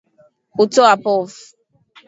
Kutoa 0.55 0.91
povu 1.03 1.35